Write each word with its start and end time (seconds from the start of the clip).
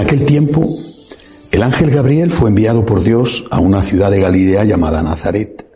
Aquel 0.00 0.24
tiempo, 0.24 0.66
el 1.52 1.62
ángel 1.62 1.90
Gabriel 1.90 2.30
fue 2.30 2.48
enviado 2.48 2.86
por 2.86 3.02
Dios 3.02 3.44
a 3.50 3.60
una 3.60 3.82
ciudad 3.82 4.10
de 4.10 4.20
Galilea 4.20 4.64
llamada 4.64 5.02
Nazaret, 5.02 5.66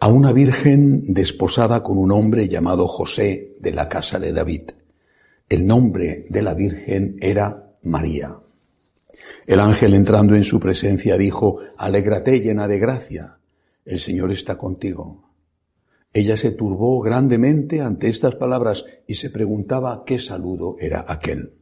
a 0.00 0.08
una 0.08 0.32
virgen 0.32 1.14
desposada 1.14 1.82
con 1.82 1.96
un 1.96 2.10
hombre 2.10 2.48
llamado 2.48 2.88
José 2.88 3.54
de 3.60 3.72
la 3.72 3.88
casa 3.88 4.18
de 4.18 4.32
David. 4.32 4.72
El 5.48 5.66
nombre 5.66 6.26
de 6.28 6.42
la 6.42 6.54
virgen 6.54 7.16
era 7.20 7.76
María. 7.82 8.36
El 9.46 9.60
ángel 9.60 9.94
entrando 9.94 10.34
en 10.34 10.42
su 10.42 10.58
presencia 10.58 11.16
dijo, 11.16 11.58
Alégrate 11.76 12.40
llena 12.40 12.66
de 12.66 12.80
gracia, 12.80 13.38
el 13.84 14.00
Señor 14.00 14.32
está 14.32 14.58
contigo. 14.58 15.30
Ella 16.12 16.36
se 16.36 16.50
turbó 16.50 17.00
grandemente 17.00 17.80
ante 17.80 18.08
estas 18.08 18.34
palabras 18.34 18.84
y 19.06 19.14
se 19.14 19.30
preguntaba 19.30 20.02
qué 20.04 20.18
saludo 20.18 20.74
era 20.80 21.04
aquel. 21.06 21.61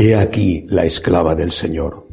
He 0.00 0.14
aquí 0.14 0.64
la 0.68 0.84
esclava 0.84 1.34
del 1.34 1.50
Señor, 1.50 2.06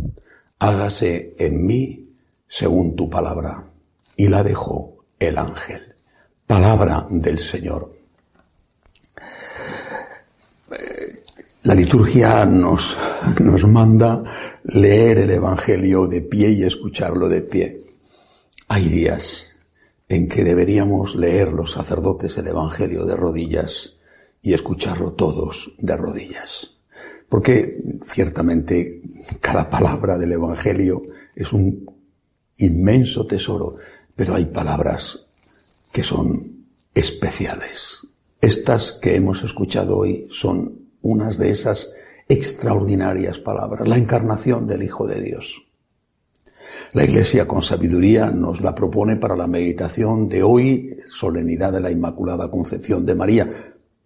hágase 0.57 1.35
en 1.37 1.67
mí 1.67 2.09
según 2.47 2.95
tu 2.95 3.07
palabra. 3.11 3.69
Y 4.17 4.27
la 4.27 4.43
dejó 4.43 5.05
el 5.19 5.37
ángel. 5.37 5.93
Palabra 6.47 7.05
del 7.11 7.37
Señor. 7.37 7.93
La 11.61 11.75
liturgia 11.75 12.43
nos, 12.45 12.97
nos 13.39 13.67
manda 13.67 14.23
leer 14.63 15.19
el 15.19 15.29
Evangelio 15.29 16.07
de 16.07 16.21
pie 16.21 16.49
y 16.49 16.63
escucharlo 16.63 17.29
de 17.29 17.41
pie. 17.41 17.85
Hay 18.67 18.89
días 18.89 19.51
en 20.09 20.27
que 20.27 20.43
deberíamos 20.43 21.15
leer 21.15 21.53
los 21.53 21.73
sacerdotes 21.73 22.35
el 22.39 22.47
Evangelio 22.47 23.05
de 23.05 23.15
rodillas 23.15 23.97
y 24.41 24.53
escucharlo 24.53 25.13
todos 25.13 25.71
de 25.77 25.95
rodillas. 25.95 26.75
Porque 27.29 27.81
ciertamente 28.01 29.01
cada 29.41 29.69
palabra 29.69 30.17
del 30.17 30.33
Evangelio 30.33 31.03
es 31.35 31.51
un 31.51 31.85
inmenso 32.57 33.25
tesoro, 33.25 33.75
pero 34.15 34.35
hay 34.35 34.45
palabras 34.45 35.25
que 35.91 36.03
son 36.03 36.65
especiales. 36.93 38.07
Estas 38.39 38.93
que 38.93 39.15
hemos 39.15 39.43
escuchado 39.43 39.97
hoy 39.97 40.27
son 40.31 40.89
unas 41.01 41.37
de 41.37 41.51
esas 41.51 41.91
extraordinarias 42.27 43.39
palabras, 43.39 43.87
la 43.87 43.97
encarnación 43.97 44.67
del 44.67 44.83
Hijo 44.83 45.07
de 45.07 45.21
Dios. 45.21 45.61
La 46.93 47.03
Iglesia 47.03 47.47
con 47.47 47.61
sabiduría 47.61 48.31
nos 48.31 48.61
la 48.61 48.73
propone 48.73 49.17
para 49.17 49.35
la 49.35 49.47
meditación 49.47 50.29
de 50.29 50.43
hoy, 50.43 50.97
solemnidad 51.07 51.73
de 51.73 51.81
la 51.81 51.91
Inmaculada 51.91 52.49
Concepción 52.49 53.05
de 53.05 53.15
María, 53.15 53.49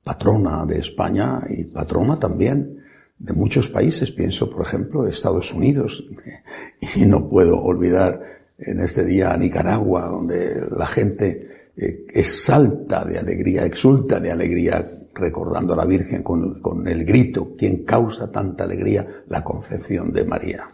patrona 0.03 0.65
de 0.65 0.79
España 0.79 1.41
y 1.49 1.65
patrona 1.65 2.19
también 2.19 2.79
de 3.17 3.33
muchos 3.33 3.67
países, 3.67 4.11
pienso 4.11 4.49
por 4.49 4.65
ejemplo 4.65 5.05
Estados 5.05 5.53
Unidos, 5.53 6.03
y 6.95 7.05
no 7.05 7.27
puedo 7.27 7.61
olvidar 7.61 8.21
en 8.57 8.79
este 8.79 9.03
día 9.05 9.33
a 9.33 9.37
Nicaragua, 9.37 10.07
donde 10.07 10.67
la 10.75 10.85
gente 10.85 11.71
eh, 11.75 12.05
exalta 12.13 13.03
de 13.05 13.19
alegría, 13.19 13.65
exulta 13.65 14.19
de 14.19 14.31
alegría, 14.31 14.99
recordando 15.13 15.73
a 15.73 15.77
la 15.77 15.85
Virgen 15.85 16.23
con, 16.23 16.61
con 16.61 16.87
el 16.87 17.03
grito, 17.03 17.55
quien 17.57 17.83
causa 17.83 18.31
tanta 18.31 18.63
alegría, 18.63 19.05
la 19.27 19.43
concepción 19.43 20.13
de 20.13 20.23
María, 20.23 20.69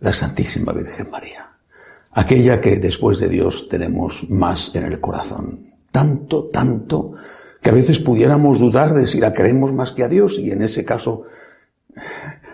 la 0.00 0.12
Santísima 0.12 0.72
Virgen 0.72 1.10
María, 1.10 1.50
aquella 2.12 2.60
que 2.60 2.76
después 2.76 3.18
de 3.20 3.28
Dios 3.28 3.68
tenemos 3.68 4.28
más 4.28 4.74
en 4.74 4.84
el 4.84 5.00
corazón, 5.00 5.70
tanto, 5.90 6.44
tanto, 6.48 7.14
que 7.60 7.70
a 7.70 7.74
veces 7.74 7.98
pudiéramos 7.98 8.58
dudar 8.58 8.94
de 8.94 9.06
si 9.06 9.20
la 9.20 9.32
queremos 9.32 9.72
más 9.72 9.92
que 9.92 10.04
a 10.04 10.08
Dios 10.08 10.38
y 10.38 10.50
en 10.50 10.62
ese 10.62 10.84
caso 10.84 11.24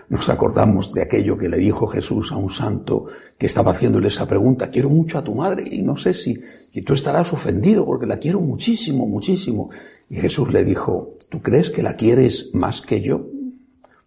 nos 0.09 0.29
acordamos 0.29 0.93
de 0.93 1.01
aquello 1.01 1.37
que 1.37 1.49
le 1.49 1.57
dijo 1.57 1.87
Jesús 1.87 2.31
a 2.31 2.37
un 2.37 2.49
santo 2.49 3.07
que 3.37 3.45
estaba 3.45 3.71
haciéndole 3.71 4.07
esa 4.07 4.25
pregunta, 4.25 4.69
quiero 4.69 4.89
mucho 4.89 5.17
a 5.17 5.23
tu 5.23 5.35
madre 5.35 5.65
y 5.69 5.81
no 5.81 5.97
sé 5.97 6.13
si, 6.13 6.39
si 6.71 6.81
tú 6.81 6.93
estarás 6.93 7.33
ofendido 7.33 7.85
porque 7.85 8.05
la 8.05 8.17
quiero 8.17 8.39
muchísimo, 8.39 9.05
muchísimo. 9.05 9.69
Y 10.09 10.15
Jesús 10.15 10.51
le 10.51 10.63
dijo, 10.63 11.15
¿tú 11.29 11.41
crees 11.41 11.69
que 11.69 11.83
la 11.83 11.95
quieres 11.95 12.51
más 12.53 12.81
que 12.81 13.01
yo? 13.01 13.27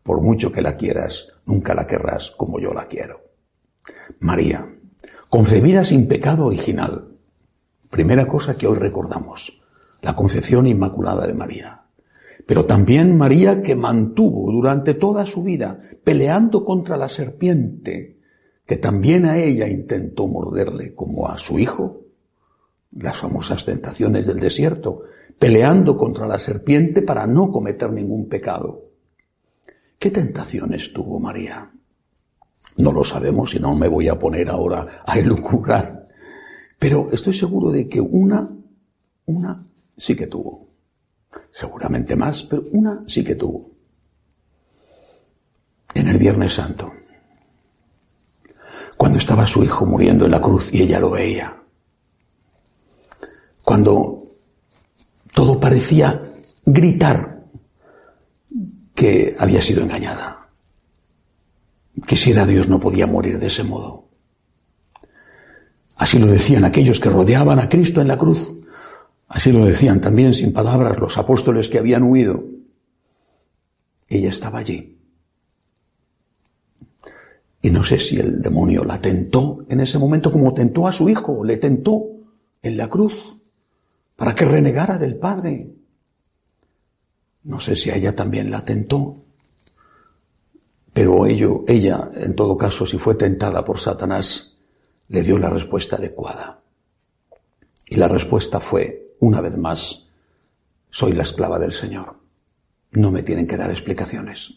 Por 0.03 0.23
mucho 0.23 0.51
que 0.51 0.63
la 0.63 0.77
quieras, 0.77 1.29
nunca 1.45 1.75
la 1.75 1.85
querrás 1.85 2.31
como 2.31 2.59
yo 2.59 2.73
la 2.73 2.87
quiero. 2.87 3.21
María, 4.21 4.67
concebida 5.29 5.85
sin 5.85 6.09
pecado 6.09 6.47
original. 6.47 7.09
Primera 7.91 8.27
cosa 8.27 8.57
que 8.57 8.67
hoy 8.67 8.79
recordamos, 8.79 9.60
la 10.03 10.15
concepción 10.15 10.67
inmaculada 10.67 11.27
de 11.27 11.35
María 11.35 11.81
pero 12.51 12.65
también 12.65 13.17
María 13.17 13.63
que 13.63 13.77
mantuvo 13.77 14.51
durante 14.51 14.95
toda 14.95 15.25
su 15.25 15.45
vida 15.45 15.79
peleando 16.03 16.65
contra 16.65 16.97
la 16.97 17.09
serpiente, 17.09 18.19
que 18.67 18.77
también 18.77 19.25
a 19.25 19.39
ella 19.39 19.69
intentó 19.69 20.27
morderle 20.27 20.93
como 20.93 21.29
a 21.29 21.37
su 21.37 21.61
hijo, 21.61 22.01
las 22.91 23.17
famosas 23.17 23.65
tentaciones 23.65 24.27
del 24.27 24.41
desierto, 24.41 25.03
peleando 25.39 25.97
contra 25.97 26.27
la 26.27 26.41
serpiente 26.41 27.03
para 27.03 27.25
no 27.25 27.53
cometer 27.53 27.93
ningún 27.93 28.29
pecado. 28.29 28.83
¿Qué 29.97 30.11
tentaciones 30.11 30.93
tuvo 30.93 31.21
María? 31.21 31.71
No 32.79 32.93
lo 32.93 33.05
sabemos 33.05 33.55
y 33.55 33.61
no 33.61 33.77
me 33.77 33.87
voy 33.87 34.09
a 34.09 34.19
poner 34.19 34.49
ahora 34.49 35.05
a 35.07 35.17
elucubrar, 35.17 36.09
pero 36.81 37.13
estoy 37.13 37.35
seguro 37.35 37.71
de 37.71 37.89
que 37.89 38.01
una, 38.01 38.51
una 39.27 39.67
sí 40.01 40.17
que 40.17 40.27
tuvo 40.27 40.67
seguramente 41.51 42.17
más, 42.17 42.43
pero 42.43 42.65
una 42.73 43.05
sí 43.07 43.23
que 43.23 43.35
tuvo. 43.35 43.71
En 45.95 46.09
el 46.09 46.19
Viernes 46.19 46.55
Santo, 46.55 46.93
cuando 48.97 49.19
estaba 49.19 49.47
su 49.47 49.63
hijo 49.63 49.85
muriendo 49.85 50.25
en 50.25 50.31
la 50.31 50.41
cruz 50.41 50.73
y 50.73 50.83
ella 50.83 50.99
lo 50.99 51.11
veía, 51.11 51.63
cuando 53.63 54.37
todo 55.35 55.61
parecía 55.61 56.33
gritar 56.65 57.45
que 58.95 59.37
había 59.39 59.61
sido 59.61 59.83
engañada. 59.83 60.49
Quisiera 62.07 62.47
Dios 62.47 62.69
no 62.69 62.81
podía 62.81 63.07
morir 63.07 63.39
de 63.39 63.49
ese 63.49 63.65
modo. 63.65 64.09
Así 65.97 66.19
lo 66.19 66.27
decían 66.27 66.65
aquellos 66.65 66.99
que 66.99 67.11
rodeaban 67.11 67.59
a 67.59 67.69
Cristo 67.69 68.01
en 68.01 68.09
la 68.09 68.17
cruz. 68.17 68.60
Así 69.31 69.53
lo 69.53 69.65
decían 69.65 70.01
también 70.01 70.35
sin 70.35 70.53
palabras 70.53 70.99
los 70.99 71.17
apóstoles 71.17 71.69
que 71.69 71.79
habían 71.79 72.03
huido. 72.03 72.43
Ella 74.09 74.29
estaba 74.29 74.59
allí. 74.59 74.99
Y 77.63 77.71
no 77.71 77.85
sé 77.85 78.01
si 78.01 78.19
el 78.19 78.43
demonio 78.43 78.85
la 78.85 79.01
tentó 79.01 79.65
en 79.69 79.79
ese 79.79 79.99
momento 79.99 80.33
como 80.33 80.53
tentó 80.53 80.89
a 80.89 80.93
su 80.93 81.09
hijo, 81.09 81.45
le 81.45 81.59
tentó 81.59 82.07
en 82.61 82.77
la 82.77 82.89
cruz 82.89 83.15
para 84.17 84.35
que 84.35 84.47
renegara 84.47 84.99
del 84.99 85.17
Padre. 85.17 85.71
No 87.45 87.61
sé 87.61 87.77
si 87.77 87.89
a 87.91 87.95
ella 87.95 88.17
también 88.17 88.51
la 88.51 88.65
tentó. 88.65 89.17
Pero 90.93 91.25
ello, 91.25 91.63
ella, 91.69 92.11
en 92.17 92.35
todo 92.35 92.57
caso, 92.57 92.85
si 92.85 92.99
fue 92.99 93.15
tentada 93.15 93.65
por 93.65 93.79
Satanás, 93.79 94.57
le 95.07 95.23
dio 95.23 95.39
la 95.39 95.51
respuesta 95.51 95.97
adecuada. 95.97 96.63
Y 97.87 97.95
la 97.95 98.09
respuesta 98.09 98.59
fue, 98.59 99.10
una 99.21 99.41
vez 99.41 99.57
más, 99.57 100.09
soy 100.91 101.13
la 101.13 101.23
esclava 101.23 101.59
del 101.59 101.73
Señor. 101.73 102.19
No 102.93 103.13
me 103.13 103.23
tienen 103.23 103.47
que 103.47 103.57
dar 103.57 103.71
explicaciones. 103.71 104.55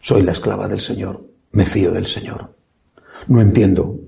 Soy 0.00 0.22
la 0.22 0.32
esclava 0.32 0.68
del 0.68 0.80
Señor. 0.80 1.24
Me 1.52 1.66
fío 1.66 1.92
del 1.92 2.06
Señor. 2.06 2.54
No 3.26 3.40
entiendo, 3.40 3.98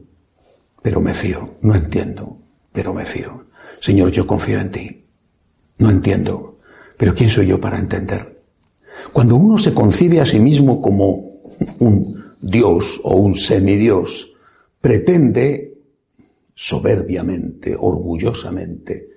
pero 0.83 1.01
me 1.01 1.13
fío. 1.13 1.57
No 1.61 1.75
entiendo, 1.75 2.39
pero 2.73 2.95
me 2.95 3.05
fío. 3.05 3.47
Señor, 3.81 4.11
yo 4.11 4.27
confío 4.27 4.61
en 4.61 4.71
ti. 4.71 5.05
No 5.79 5.91
entiendo, 5.91 6.59
pero 6.97 7.15
¿quién 7.15 7.31
soy 7.31 7.47
yo 7.47 7.61
para 7.61 7.79
entender? 7.79 8.43
Cuando 9.13 9.37
uno 9.37 9.59
se 9.59 9.75
concibe 9.75 10.21
a 10.21 10.27
sí 10.27 10.39
mismo 10.39 10.81
como 10.81 11.41
un 11.79 12.35
Dios 12.41 13.01
o 13.03 13.17
un 13.17 13.35
semidios, 13.37 14.31
pretende 14.81 15.75
soberbiamente, 16.55 17.77
orgullosamente, 17.79 19.09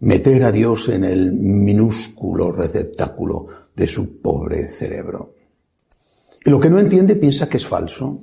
meter 0.00 0.44
a 0.44 0.52
Dios 0.52 0.88
en 0.88 1.04
el 1.04 1.32
minúsculo 1.32 2.52
receptáculo 2.52 3.46
de 3.74 3.86
su 3.86 4.20
pobre 4.20 4.68
cerebro. 4.68 5.34
Y 6.44 6.50
lo 6.50 6.58
que 6.58 6.70
no 6.70 6.78
entiende 6.78 7.16
piensa 7.16 7.48
que 7.48 7.58
es 7.58 7.66
falso. 7.66 8.22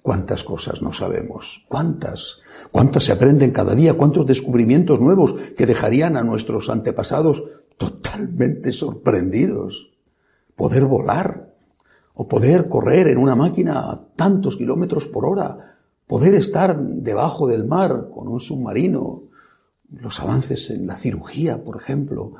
¿Cuántas 0.00 0.42
cosas 0.42 0.80
no 0.80 0.92
sabemos? 0.92 1.64
¿Cuántas? 1.68 2.38
¿Cuántas 2.72 3.04
se 3.04 3.12
aprenden 3.12 3.50
cada 3.50 3.74
día? 3.74 3.94
¿Cuántos 3.94 4.24
descubrimientos 4.24 5.00
nuevos 5.00 5.34
que 5.56 5.66
dejarían 5.66 6.16
a 6.16 6.22
nuestros 6.22 6.70
antepasados 6.70 7.44
totalmente 7.76 8.72
sorprendidos? 8.72 9.90
Poder 10.56 10.86
volar, 10.86 11.48
o 12.14 12.26
poder 12.26 12.68
correr 12.68 13.08
en 13.08 13.18
una 13.18 13.36
máquina 13.36 13.90
a 13.90 14.00
tantos 14.16 14.56
kilómetros 14.56 15.06
por 15.06 15.24
hora, 15.24 15.76
poder 16.06 16.34
estar 16.34 16.76
debajo 16.76 17.46
del 17.46 17.64
mar 17.64 18.08
con 18.12 18.26
un 18.26 18.40
submarino, 18.40 19.27
los 19.90 20.20
avances 20.20 20.70
en 20.70 20.86
la 20.86 20.96
cirugía, 20.96 21.62
por 21.62 21.80
ejemplo, 21.80 22.34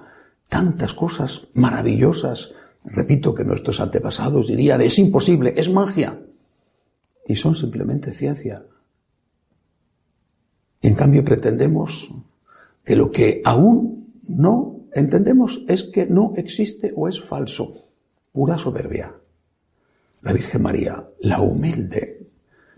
tantas 0.48 0.94
cosas 0.94 1.48
maravillosas, 1.54 2.52
repito 2.84 3.34
que 3.34 3.44
nuestros 3.44 3.80
antepasados 3.80 4.48
dirían, 4.48 4.80
es 4.80 4.98
imposible, 4.98 5.54
es 5.56 5.70
magia, 5.70 6.18
y 7.26 7.34
son 7.36 7.54
simplemente 7.54 8.12
ciencia. 8.12 8.64
En 10.80 10.94
cambio 10.94 11.24
pretendemos 11.24 12.10
que 12.84 12.96
lo 12.96 13.10
que 13.10 13.42
aún 13.44 14.14
no 14.26 14.80
entendemos 14.94 15.62
es 15.68 15.84
que 15.84 16.06
no 16.06 16.32
existe 16.36 16.92
o 16.94 17.08
es 17.08 17.20
falso, 17.20 17.88
pura 18.32 18.56
soberbia. 18.56 19.14
La 20.22 20.32
Virgen 20.32 20.62
María, 20.62 21.06
la 21.20 21.40
humilde, 21.40 22.26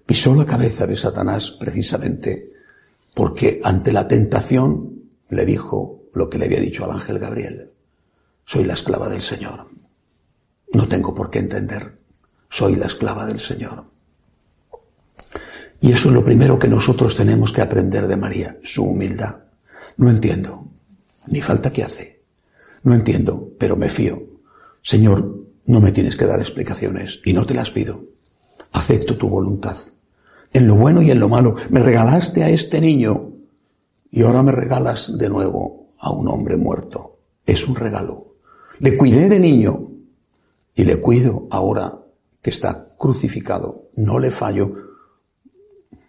pisó 0.05 0.35
la 0.35 0.47
cabeza 0.47 0.87
de 0.87 0.97
Satanás 0.97 1.53
precisamente 1.53 2.53
porque 3.15 3.61
ante 3.65 3.93
la 3.93 4.09
tentación 4.09 5.03
le 5.29 5.45
dijo 5.45 6.03
lo 6.13 6.29
que 6.29 6.39
le 6.39 6.47
había 6.47 6.61
dicho 6.61 6.85
al 6.85 6.93
ángel 6.93 7.19
Gabriel. 7.19 7.71
Soy 8.45 8.65
la 8.65 8.75
esclava 8.75 9.09
del 9.09 9.21
Señor. 9.21 9.69
No 10.73 10.89
tengo 10.89 11.15
por 11.15 11.31
qué 11.31 11.39
entender. 11.39 11.99
Soy 12.49 12.77
la 12.77 12.87
esclava 12.87 13.27
del 13.27 13.41
Señor. 13.41 13.85
Y 15.81 15.93
eso 15.93 16.09
es 16.09 16.15
lo 16.15 16.25
primero 16.25 16.59
que 16.59 16.69
nosotros 16.69 17.17
tenemos 17.17 17.53
que 17.53 17.63
aprender 17.63 18.07
de 18.07 18.17
María, 18.17 18.59
su 18.63 18.85
humildad. 18.85 19.37
No 19.97 20.11
entiendo, 20.11 20.69
ni 21.27 21.41
falta 21.41 21.73
que 21.73 21.85
hace. 21.85 22.23
No 22.83 22.95
entiendo, 22.95 23.51
pero 23.59 23.77
me 23.77 23.89
fío. 23.89 24.23
Señor, 24.83 25.47
no 25.67 25.81
me 25.81 25.93
tienes 25.93 26.17
que 26.17 26.27
dar 26.27 26.41
explicaciones 26.41 27.21
y 27.25 27.33
no 27.33 27.47
te 27.47 27.55
las 27.55 27.71
pido. 27.71 28.05
Acepto 28.73 29.17
tu 29.17 29.29
voluntad. 29.29 29.77
En 30.53 30.67
lo 30.67 30.75
bueno 30.75 31.03
y 31.03 31.11
en 31.11 31.21
lo 31.21 31.29
malo. 31.29 31.57
Me 31.71 31.81
regalaste 31.81 32.43
a 32.43 32.51
este 32.51 32.81
niño 32.81 33.33
y 34.11 34.23
ahora 34.23 34.43
me 34.43 34.53
regalas 34.53 35.17
de 35.17 35.29
nuevo 35.29 35.93
a 35.99 36.11
un 36.11 36.29
hombre 36.29 36.57
muerto. 36.57 37.19
Es 37.47 37.67
un 37.67 37.77
regalo. 37.77 38.35
Le 38.79 38.97
cuidé 38.97 39.29
de 39.29 39.39
niño 39.39 39.91
y 40.75 40.85
le 40.85 41.01
cuido 41.01 41.47
ahora 41.51 41.99
que 42.43 42.51
está 42.51 42.95
crucificado. 42.99 43.91
No 43.97 44.19
le 44.19 44.31
fallo. 44.31 44.75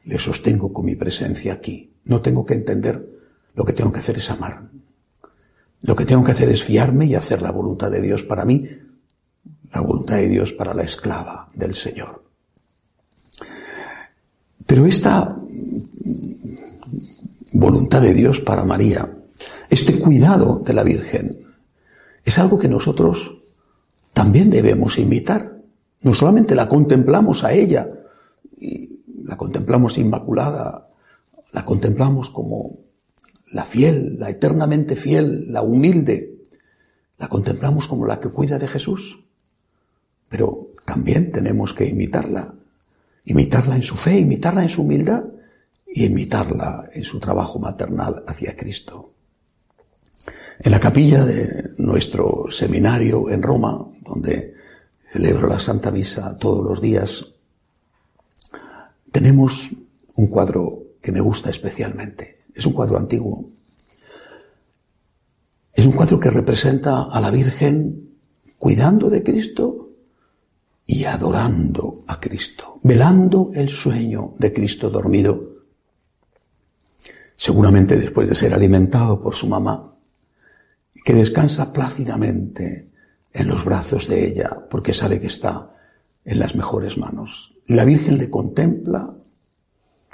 Le 0.06 0.18
sostengo 0.18 0.74
con 0.74 0.86
mi 0.86 0.96
presencia 0.96 1.54
aquí. 1.54 1.94
No 2.06 2.22
tengo 2.22 2.46
que 2.46 2.56
entender. 2.56 3.08
Lo 3.54 3.66
que 3.66 3.74
tengo 3.74 3.92
que 3.92 4.00
hacer 4.00 4.18
es 4.18 4.32
amar. 4.32 4.70
Lo 5.82 5.96
que 5.96 6.06
tengo 6.06 6.24
que 6.24 6.32
hacer 6.32 6.50
es 6.50 6.64
fiarme 6.64 7.06
y 7.06 7.16
hacer 7.16 7.42
la 7.42 7.52
voluntad 7.52 7.92
de 7.92 8.02
Dios 8.02 8.24
para 8.24 8.46
mí 8.46 8.68
la 9.74 9.82
voluntad 9.82 10.18
de 10.18 10.28
Dios 10.28 10.54
para 10.54 10.74
la 10.74 10.84
esclava 10.84 11.50
del 11.54 11.76
Señor. 11.76 12.21
Pero 14.66 14.86
esta 14.86 15.38
voluntad 17.54 18.02
de 18.02 18.14
Dios 18.14 18.40
para 18.40 18.64
María, 18.64 19.18
este 19.70 19.98
cuidado 19.98 20.60
de 20.66 20.74
la 20.74 20.84
Virgen, 20.84 21.40
es 22.24 22.40
algo 22.40 22.58
que 22.58 22.68
nosotros 22.68 23.38
también 24.14 24.50
debemos 24.50 24.98
imitar. 24.98 25.58
No 26.02 26.14
solamente 26.14 26.56
la 26.56 26.68
contemplamos 26.68 27.44
a 27.44 27.54
ella, 27.54 27.90
y 28.60 29.02
la 29.24 29.38
contemplamos 29.38 29.98
inmaculada, 29.98 30.90
la 31.52 31.66
contemplamos 31.66 32.30
como 32.30 32.80
la 33.52 33.66
fiel, 33.66 34.18
la 34.20 34.30
eternamente 34.30 34.96
fiel, 34.96 35.52
la 35.52 35.62
humilde, 35.62 36.36
la 37.18 37.28
contemplamos 37.28 37.88
como 37.88 38.06
la 38.06 38.20
que 38.20 38.30
cuida 38.30 38.58
de 38.58 38.68
Jesús, 38.68 39.24
pero 40.30 40.70
también 40.86 41.32
tenemos 41.32 41.74
que 41.74 41.88
imitarla. 41.88 42.54
Imitarla 43.26 43.76
en 43.76 43.84
su 43.84 43.96
fe, 43.96 44.20
imitarla 44.20 44.64
en 44.64 44.70
su 44.70 44.82
humildad 44.82 45.24
y 45.88 46.06
imitarla 46.06 46.90
en 46.94 47.04
su 47.04 47.20
trabajo 47.20 47.60
maternal 47.60 48.24
hacia 48.28 48.56
Cristo. 48.56 49.14
En 50.60 50.72
la 50.72 50.80
capilla 50.80 51.26
de 51.26 51.72
nuestro 51.78 52.46
seminario 52.50 53.30
en 53.30 53.42
Roma, 53.42 53.86
donde 54.06 54.54
celebro 55.12 55.48
la 55.48 55.60
Santa 55.60 55.92
Misa 55.92 56.38
todos 56.38 56.64
los 56.64 56.82
días, 56.82 57.26
tenemos 59.12 59.72
un 60.16 60.28
cuadro 60.28 60.84
que 61.02 61.12
me 61.12 61.20
gusta 61.20 61.50
especialmente. 61.50 62.44
Es 62.54 62.66
un 62.66 62.74
cuadro 62.74 62.98
antiguo. 62.98 63.50
Es 65.74 65.86
un 65.86 65.94
cuadro 65.94 66.20
que 66.20 66.30
representa 66.30 67.04
a 67.04 67.20
la 67.20 67.32
Virgen 67.32 68.12
cuidando 68.58 69.10
de 69.10 69.24
Cristo 69.24 69.81
y 70.92 71.06
adorando 71.06 72.04
a 72.08 72.20
Cristo, 72.20 72.78
velando 72.84 73.50
el 73.54 73.70
sueño 73.70 74.34
de 74.38 74.52
Cristo 74.52 74.90
dormido, 74.90 75.64
seguramente 77.34 77.96
después 77.96 78.28
de 78.28 78.36
ser 78.36 78.54
alimentado 78.54 79.22
por 79.22 79.34
su 79.34 79.48
mamá, 79.48 79.96
que 81.06 81.14
descansa 81.14 81.72
plácidamente 81.72 82.92
en 83.32 83.48
los 83.48 83.64
brazos 83.64 84.10
de 84.10 84.28
ella, 84.28 84.68
porque 84.70 84.94
sabe 84.94 85.22
que 85.22 85.28
está 85.28 85.74
en 86.26 86.40
las 86.40 86.56
mejores 86.56 86.98
manos. 86.98 87.54
La 87.68 87.86
Virgen 87.86 88.18
le 88.18 88.30
contempla, 88.30 89.16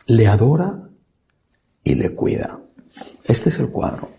le 0.06 0.28
adora 0.28 0.90
y 1.84 1.96
le 1.96 2.12
cuida. 2.12 2.60
Este 3.24 3.50
es 3.50 3.58
el 3.58 3.70
cuadro. 3.70 4.12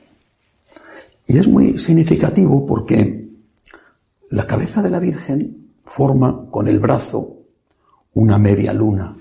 Y 1.24 1.38
es 1.38 1.46
muy 1.46 1.78
significativo 1.78 2.66
porque 2.66 3.28
la 4.30 4.44
cabeza 4.44 4.82
de 4.82 4.90
la 4.90 4.98
Virgen 4.98 5.67
forma 5.88 6.46
con 6.50 6.68
el 6.68 6.78
brazo 6.78 7.38
una 8.14 8.38
media 8.38 8.72
luna, 8.72 9.16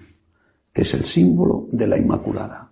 que 0.72 0.82
es 0.82 0.94
el 0.94 1.06
símbolo 1.06 1.68
de 1.72 1.88
la 1.88 1.98
Inmaculada. 1.98 2.72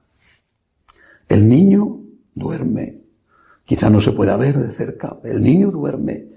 El 1.27 1.47
niño 1.47 2.01
duerme, 2.33 3.01
quizá 3.63 3.89
no 3.89 3.99
se 3.99 4.11
pueda 4.11 4.35
ver 4.37 4.57
de 4.59 4.71
cerca, 4.73 5.17
el 5.23 5.41
niño 5.41 5.71
duerme 5.71 6.27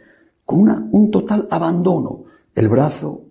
con 0.44 0.88
un 0.92 1.10
total 1.10 1.48
abandono, 1.50 2.24
el 2.54 2.68
brazo 2.68 3.24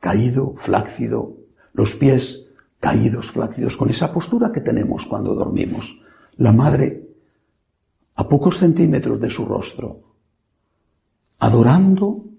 caído, 0.00 0.54
flácido, 0.56 1.36
los 1.72 1.94
pies 1.96 2.46
caídos, 2.80 3.30
flácidos, 3.30 3.76
con 3.76 3.88
esa 3.88 4.12
postura 4.12 4.52
que 4.52 4.60
tenemos 4.60 5.06
cuando 5.06 5.34
dormimos. 5.34 5.98
La 6.36 6.52
madre 6.52 7.08
a 8.16 8.28
pocos 8.28 8.58
centímetros 8.58 9.18
de 9.20 9.30
su 9.30 9.46
rostro, 9.46 10.02
adorando 11.38 12.33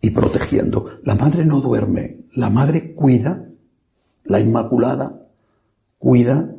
y 0.00 0.10
protegiendo. 0.10 0.98
La 1.04 1.14
madre 1.14 1.44
no 1.44 1.60
duerme, 1.60 2.18
la 2.32 2.50
madre 2.50 2.94
cuida, 2.94 3.44
la 4.24 4.40
Inmaculada 4.40 5.12
cuida 5.98 6.54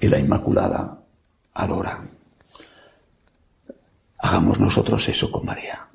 y 0.00 0.08
la 0.08 0.18
Inmaculada 0.18 1.02
adora. 1.54 2.04
Hagamos 4.18 4.58
nosotros 4.58 5.08
eso 5.08 5.30
con 5.30 5.44
María. 5.44 5.88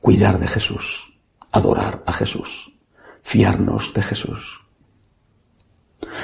Cuidar 0.00 0.38
de 0.38 0.46
Jesús, 0.46 1.12
adorar 1.50 2.02
a 2.06 2.12
Jesús, 2.12 2.72
fiarnos 3.22 3.92
de 3.94 4.02
Jesús. 4.02 4.60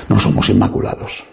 No 0.08 0.20
somos 0.20 0.48
inmaculados. 0.48 1.24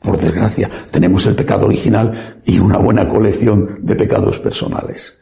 Por 0.00 0.18
desgracia, 0.18 0.68
tenemos 0.90 1.26
el 1.26 1.36
pecado 1.36 1.66
original 1.66 2.40
y 2.44 2.58
una 2.58 2.78
buena 2.78 3.08
colección 3.08 3.78
de 3.80 3.94
pecados 3.94 4.40
personales. 4.40 5.20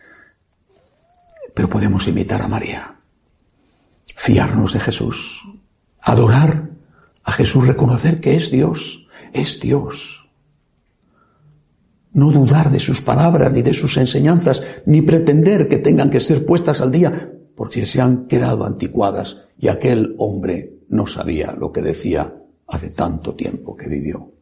Pero 1.55 1.69
podemos 1.69 2.07
imitar 2.09 2.43
a 2.43 2.49
María, 2.49 2.97
fiarnos 4.17 4.73
de 4.73 4.81
Jesús, 4.81 5.43
adorar 6.01 6.71
a 7.25 7.33
Jesús, 7.33 7.67
reconocer 7.67 8.21
que 8.21 8.37
es 8.37 8.51
Dios, 8.51 9.07
es 9.33 9.61
Dios. 9.61 10.29
No 12.13 12.31
dudar 12.31 12.71
de 12.71 12.81
sus 12.81 13.01
palabras 13.01 13.53
ni 13.53 13.63
de 13.63 13.75
sus 13.75 13.97
enseñanzas, 13.97 14.63
ni 14.87 15.03
pretender 15.03 15.69
que 15.69 15.79
tengan 15.79 16.11
que 16.11 16.21
ser 16.21 16.45
puestas 16.45 16.81
al 16.81 16.91
día, 16.91 17.33
porque 17.55 17.87
se 17.87 18.01
han 18.01 18.27
quedado 18.27 18.65
anticuadas 18.65 19.39
y 19.59 19.69
aquel 19.69 20.15
hombre 20.19 20.81
no 20.89 21.07
sabía 21.07 21.53
lo 21.53 21.73
que 21.73 21.83
decía 21.83 22.35
hace 22.67 22.91
tanto 22.91 23.35
tiempo 23.35 23.77
que 23.77 23.89
vivió. 23.89 24.33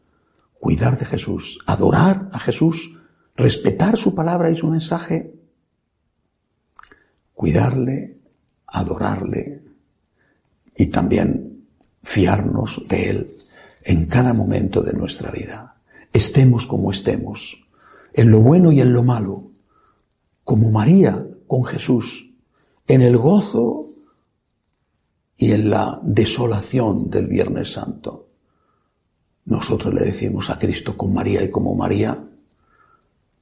Cuidar 0.61 0.99
de 0.99 1.05
Jesús, 1.05 1.59
adorar 1.67 2.29
a 2.33 2.39
Jesús, 2.39 2.97
respetar 3.37 3.97
su 3.97 4.15
palabra 4.15 4.51
y 4.51 4.57
su 4.57 4.69
mensaje, 4.69 5.35
cuidarle, 7.39 8.19
adorarle 8.67 9.63
y 10.77 10.87
también 10.87 11.69
fiarnos 12.03 12.83
de 12.89 13.11
Él 13.11 13.37
en 13.85 14.07
cada 14.07 14.33
momento 14.33 14.83
de 14.83 14.93
nuestra 14.93 15.31
vida. 15.31 15.77
Estemos 16.13 16.67
como 16.67 16.91
estemos, 16.91 17.65
en 18.13 18.33
lo 18.33 18.41
bueno 18.41 18.73
y 18.73 18.81
en 18.81 18.93
lo 18.93 19.05
malo, 19.05 19.53
como 20.43 20.73
María 20.73 21.25
con 21.47 21.65
Jesús, 21.65 22.29
en 22.89 23.03
el 23.03 23.17
gozo 23.17 23.91
y 25.37 25.53
en 25.53 25.71
la 25.71 26.01
desolación 26.03 27.09
del 27.09 27.29
Viernes 27.29 27.71
Santo 27.71 28.29
nosotros 29.45 29.95
le 29.95 30.03
decimos 30.03 30.51
a 30.51 30.59
Cristo 30.59 30.97
con 30.97 31.15
María 31.15 31.43
y 31.45 31.51
como 31.51 31.75
María, 31.75 32.19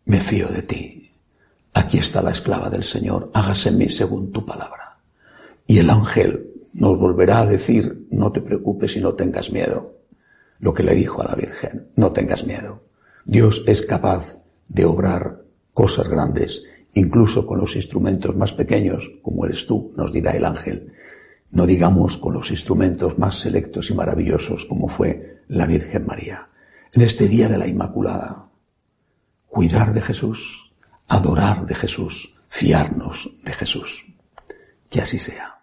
me 0.04 0.20
fío 0.20 0.46
de 0.48 0.62
ti. 0.62 1.05
Aquí 1.76 1.98
está 1.98 2.22
la 2.22 2.30
esclava 2.30 2.70
del 2.70 2.84
Señor, 2.84 3.30
hágase 3.34 3.68
en 3.68 3.78
mí 3.78 3.88
según 3.90 4.32
tu 4.32 4.46
palabra. 4.46 4.98
Y 5.66 5.78
el 5.78 5.90
ángel 5.90 6.54
nos 6.72 6.98
volverá 6.98 7.40
a 7.40 7.46
decir, 7.46 8.06
no 8.10 8.32
te 8.32 8.40
preocupes 8.40 8.96
y 8.96 9.00
no 9.00 9.12
tengas 9.12 9.52
miedo. 9.52 9.92
Lo 10.58 10.72
que 10.72 10.82
le 10.82 10.94
dijo 10.94 11.20
a 11.20 11.26
la 11.26 11.34
Virgen, 11.34 11.88
no 11.96 12.12
tengas 12.12 12.46
miedo. 12.46 12.82
Dios 13.26 13.62
es 13.66 13.82
capaz 13.82 14.40
de 14.68 14.86
obrar 14.86 15.42
cosas 15.74 16.08
grandes, 16.08 16.64
incluso 16.94 17.46
con 17.46 17.60
los 17.60 17.76
instrumentos 17.76 18.34
más 18.34 18.54
pequeños, 18.54 19.04
como 19.20 19.44
eres 19.44 19.66
tú, 19.66 19.92
nos 19.96 20.10
dirá 20.10 20.32
el 20.32 20.46
ángel 20.46 20.92
no 21.50 21.66
digamos 21.66 22.16
con 22.16 22.34
los 22.34 22.50
instrumentos 22.50 23.18
más 23.18 23.36
selectos 23.36 23.90
y 23.90 23.94
maravillosos 23.94 24.64
como 24.66 24.88
fue 24.88 25.42
la 25.48 25.66
Virgen 25.66 26.06
María. 26.06 26.48
En 26.92 27.02
este 27.02 27.28
día 27.28 27.48
de 27.48 27.58
la 27.58 27.66
Inmaculada, 27.66 28.48
cuidar 29.46 29.94
de 29.94 30.02
Jesús, 30.02 30.65
adorar 31.08 31.66
de 31.66 31.74
Jesús, 31.74 32.34
fiarnos 32.48 33.30
de 33.42 33.52
Jesús. 33.52 34.06
Que 34.90 35.00
así 35.00 35.18
sea. 35.18 35.55